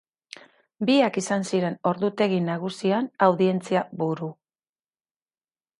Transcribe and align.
Biak 0.89 1.19
izan 1.21 1.45
ziren 1.51 1.77
ordutegi 1.91 2.41
nagusian 2.49 3.11
audientzia 3.29 3.87
buru. 4.05 4.33